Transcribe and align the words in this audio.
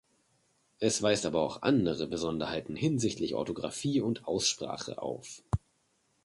Es 0.79 1.03
weist 1.03 1.27
aber 1.27 1.41
auch 1.41 1.61
andere 1.61 2.07
Besonderheiten 2.07 2.75
hinsichtlich 2.75 3.35
Orthografie 3.35 4.01
und 4.01 4.25
Aussprache 4.27 4.99
auf. 4.99 5.43